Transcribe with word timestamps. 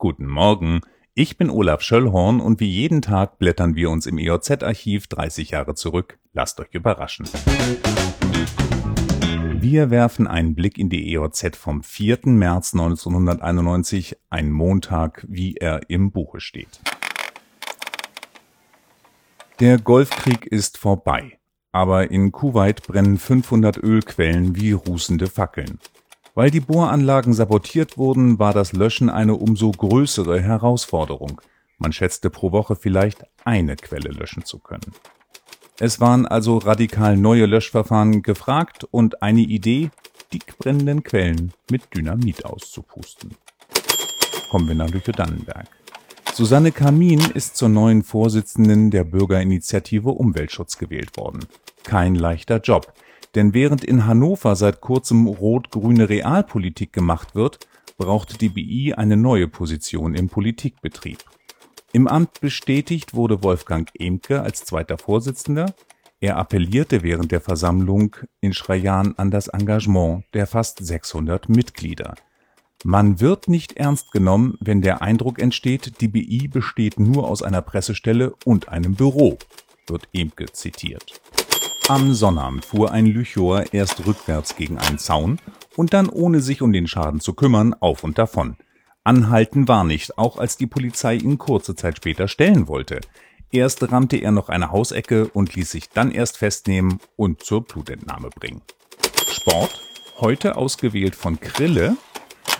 Guten 0.00 0.28
Morgen, 0.28 0.82
ich 1.14 1.38
bin 1.38 1.50
Olaf 1.50 1.82
Schöllhorn 1.82 2.38
und 2.38 2.60
wie 2.60 2.70
jeden 2.70 3.02
Tag 3.02 3.40
blättern 3.40 3.74
wir 3.74 3.90
uns 3.90 4.06
im 4.06 4.16
EOZ-Archiv 4.16 5.08
30 5.08 5.50
Jahre 5.50 5.74
zurück. 5.74 6.20
Lasst 6.32 6.60
euch 6.60 6.72
überraschen. 6.72 7.26
Wir 9.60 9.90
werfen 9.90 10.28
einen 10.28 10.54
Blick 10.54 10.78
in 10.78 10.88
die 10.88 11.12
EOZ 11.12 11.56
vom 11.56 11.82
4. 11.82 12.20
März 12.26 12.74
1991, 12.74 14.16
ein 14.30 14.52
Montag, 14.52 15.26
wie 15.28 15.56
er 15.56 15.90
im 15.90 16.12
Buche 16.12 16.38
steht. 16.38 16.78
Der 19.58 19.78
Golfkrieg 19.78 20.46
ist 20.46 20.78
vorbei, 20.78 21.40
aber 21.72 22.12
in 22.12 22.30
Kuwait 22.30 22.86
brennen 22.86 23.18
500 23.18 23.78
Ölquellen 23.78 24.54
wie 24.54 24.70
rußende 24.70 25.26
Fackeln. 25.26 25.80
Weil 26.38 26.52
die 26.52 26.60
Bohranlagen 26.60 27.34
sabotiert 27.34 27.98
wurden, 27.98 28.38
war 28.38 28.52
das 28.52 28.72
Löschen 28.72 29.10
eine 29.10 29.34
umso 29.34 29.72
größere 29.72 30.40
Herausforderung. 30.40 31.40
Man 31.78 31.92
schätzte 31.92 32.30
pro 32.30 32.52
Woche 32.52 32.76
vielleicht 32.76 33.24
eine 33.44 33.74
Quelle 33.74 34.10
löschen 34.10 34.44
zu 34.44 34.60
können. 34.60 34.92
Es 35.80 36.00
waren 36.00 36.26
also 36.26 36.58
radikal 36.58 37.16
neue 37.16 37.46
Löschverfahren 37.46 38.22
gefragt 38.22 38.86
und 38.88 39.20
eine 39.20 39.40
Idee, 39.40 39.90
die 40.32 40.38
brennenden 40.38 41.02
Quellen 41.02 41.54
mit 41.72 41.92
Dynamit 41.92 42.44
auszupusten. 42.44 43.34
Kommen 44.52 44.68
wir 44.68 44.76
nach 44.76 44.90
Lüchow-Dannenberg. 44.90 45.66
Susanne 46.34 46.70
Kamin 46.70 47.18
ist 47.34 47.56
zur 47.56 47.68
neuen 47.68 48.04
Vorsitzenden 48.04 48.92
der 48.92 49.02
Bürgerinitiative 49.02 50.10
Umweltschutz 50.10 50.78
gewählt 50.78 51.16
worden. 51.16 51.40
Kein 51.82 52.14
leichter 52.14 52.60
Job. 52.60 52.92
Denn 53.34 53.54
während 53.54 53.84
in 53.84 54.06
Hannover 54.06 54.56
seit 54.56 54.80
kurzem 54.80 55.26
rot-grüne 55.26 56.08
Realpolitik 56.08 56.92
gemacht 56.92 57.34
wird, 57.34 57.58
brauchte 57.96 58.38
die 58.38 58.48
BI 58.48 58.94
eine 58.94 59.16
neue 59.16 59.48
Position 59.48 60.14
im 60.14 60.28
Politikbetrieb. 60.28 61.18
Im 61.92 62.06
Amt 62.06 62.40
bestätigt 62.40 63.14
wurde 63.14 63.42
Wolfgang 63.42 63.90
Emke 63.98 64.42
als 64.42 64.64
zweiter 64.64 64.98
Vorsitzender. 64.98 65.74
Er 66.20 66.36
appellierte 66.36 67.02
während 67.02 67.32
der 67.32 67.40
Versammlung 67.40 68.16
in 68.40 68.52
Schrajan 68.52 69.14
an 69.16 69.30
das 69.30 69.48
Engagement 69.48 70.24
der 70.34 70.46
fast 70.46 70.84
600 70.84 71.48
Mitglieder. 71.48 72.14
Man 72.84 73.20
wird 73.20 73.48
nicht 73.48 73.76
ernst 73.76 74.12
genommen, 74.12 74.56
wenn 74.60 74.82
der 74.82 75.02
Eindruck 75.02 75.40
entsteht, 75.40 76.00
die 76.00 76.08
BI 76.08 76.46
besteht 76.48 77.00
nur 77.00 77.28
aus 77.28 77.42
einer 77.42 77.62
Pressestelle 77.62 78.34
und 78.44 78.68
einem 78.68 78.94
Büro, 78.94 79.38
wird 79.88 80.08
Emke 80.12 80.46
zitiert. 80.52 81.20
Am 81.88 82.12
Sonnabend 82.12 82.66
fuhr 82.66 82.92
ein 82.92 83.06
Lüchower 83.06 83.72
erst 83.72 84.06
rückwärts 84.06 84.56
gegen 84.56 84.76
einen 84.76 84.98
Zaun 84.98 85.38
und 85.74 85.94
dann, 85.94 86.10
ohne 86.10 86.40
sich 86.40 86.60
um 86.60 86.70
den 86.70 86.86
Schaden 86.86 87.18
zu 87.18 87.32
kümmern, 87.32 87.72
auf 87.80 88.04
und 88.04 88.18
davon. 88.18 88.58
Anhalten 89.04 89.68
war 89.68 89.84
nicht, 89.84 90.18
auch 90.18 90.36
als 90.36 90.58
die 90.58 90.66
Polizei 90.66 91.14
ihn 91.14 91.38
kurze 91.38 91.74
Zeit 91.76 91.96
später 91.96 92.28
stellen 92.28 92.68
wollte. 92.68 93.00
Erst 93.50 93.90
rammte 93.90 94.18
er 94.18 94.32
noch 94.32 94.50
eine 94.50 94.70
Hausecke 94.70 95.28
und 95.28 95.54
ließ 95.54 95.70
sich 95.70 95.88
dann 95.88 96.10
erst 96.10 96.36
festnehmen 96.36 97.00
und 97.16 97.42
zur 97.42 97.64
Blutentnahme 97.64 98.28
bringen. 98.28 98.60
Sport, 99.30 99.80
heute 100.18 100.56
ausgewählt 100.56 101.16
von 101.16 101.40
Krille. 101.40 101.96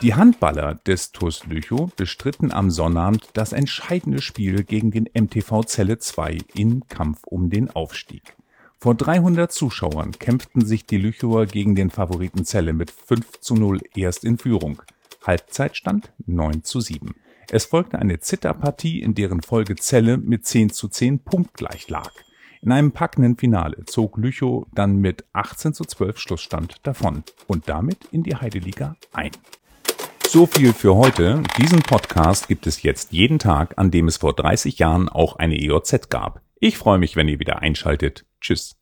Die 0.00 0.14
Handballer 0.14 0.76
des 0.86 1.12
TuS 1.12 1.44
Lüchow 1.44 1.94
bestritten 1.94 2.50
am 2.50 2.70
Sonnabend 2.70 3.28
das 3.34 3.52
entscheidende 3.52 4.22
Spiel 4.22 4.64
gegen 4.64 4.90
den 4.90 5.06
MTV 5.12 5.64
Zelle 5.64 5.98
2 5.98 6.38
im 6.54 6.88
Kampf 6.88 7.24
um 7.26 7.50
den 7.50 7.68
Aufstieg. 7.68 8.38
Vor 8.80 8.94
300 8.94 9.50
Zuschauern 9.50 10.12
kämpften 10.12 10.64
sich 10.64 10.86
die 10.86 10.98
Lüchower 10.98 11.46
gegen 11.46 11.74
den 11.74 11.90
Favoriten 11.90 12.44
Celle 12.44 12.72
mit 12.72 12.92
5 12.92 13.40
zu 13.40 13.54
0 13.54 13.80
erst 13.96 14.22
in 14.22 14.38
Führung. 14.38 14.80
Halbzeitstand 15.26 16.12
9 16.26 16.62
zu 16.62 16.80
7. 16.80 17.16
Es 17.50 17.64
folgte 17.64 17.98
eine 17.98 18.20
Zitterpartie, 18.20 19.02
in 19.02 19.16
deren 19.16 19.42
Folge 19.42 19.74
Celle 19.74 20.16
mit 20.16 20.46
10 20.46 20.70
zu 20.70 20.86
10 20.86 21.24
punktgleich 21.24 21.88
lag. 21.88 22.12
In 22.62 22.70
einem 22.70 22.92
packenden 22.92 23.36
Finale 23.36 23.84
zog 23.86 24.16
Lüchow 24.16 24.68
dann 24.72 24.98
mit 24.98 25.24
18 25.33 25.74
zu 25.74 25.84
12 25.84 26.17
Schlussstand 26.17 26.77
davon 26.84 27.24
und 27.48 27.68
damit 27.68 28.05
in 28.12 28.22
die 28.22 28.36
Heideliga 28.36 28.94
ein. 29.12 29.33
So 30.28 30.46
viel 30.46 30.72
für 30.72 30.94
heute. 30.94 31.42
Diesen 31.58 31.83
Podcast 31.83 32.46
gibt 32.46 32.68
es 32.68 32.83
jetzt 32.84 33.12
jeden 33.12 33.40
Tag, 33.40 33.74
an 33.77 33.90
dem 33.90 34.06
es 34.06 34.18
vor 34.18 34.34
30 34.34 34.78
Jahren 34.78 35.08
auch 35.08 35.34
eine 35.34 35.61
EOZ 35.61 36.11
gab. 36.11 36.42
Ich 36.61 36.78
freue 36.78 36.98
mich, 36.98 37.17
wenn 37.17 37.27
ihr 37.27 37.40
wieder 37.40 37.61
einschaltet. 37.61 38.24
Tschüss. 38.40 38.76